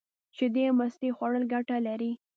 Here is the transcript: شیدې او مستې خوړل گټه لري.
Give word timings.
شیدې 0.35 0.63
او 0.69 0.73
مستې 0.79 1.09
خوړل 1.15 1.43
گټه 1.53 1.77
لري. 1.87 2.11